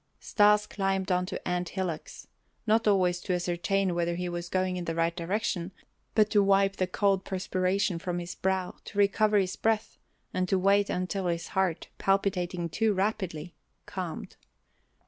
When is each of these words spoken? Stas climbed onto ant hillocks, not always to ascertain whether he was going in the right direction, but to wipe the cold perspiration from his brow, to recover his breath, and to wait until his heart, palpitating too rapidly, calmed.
Stas 0.19 0.65
climbed 0.65 1.11
onto 1.11 1.37
ant 1.45 1.69
hillocks, 1.69 2.25
not 2.65 2.87
always 2.87 3.21
to 3.21 3.35
ascertain 3.35 3.93
whether 3.93 4.15
he 4.15 4.27
was 4.27 4.49
going 4.49 4.75
in 4.75 4.85
the 4.85 4.95
right 4.95 5.15
direction, 5.15 5.71
but 6.15 6.31
to 6.31 6.41
wipe 6.41 6.77
the 6.77 6.87
cold 6.87 7.23
perspiration 7.23 7.99
from 7.99 8.17
his 8.17 8.33
brow, 8.33 8.77
to 8.85 8.97
recover 8.97 9.37
his 9.37 9.55
breath, 9.55 9.99
and 10.33 10.49
to 10.49 10.57
wait 10.57 10.89
until 10.89 11.27
his 11.27 11.49
heart, 11.49 11.87
palpitating 11.99 12.67
too 12.67 12.95
rapidly, 12.95 13.53
calmed. 13.85 14.37